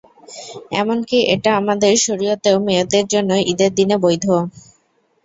এমনকি 0.73 1.17
এটা 1.33 1.51
আমাদের 1.61 1.93
শরীয়তেও 2.05 2.57
মেয়েদের 2.67 3.05
জন্য 3.13 3.31
ঈদের 3.51 3.71
দিনে 3.77 3.95
বৈধ। 4.03 4.25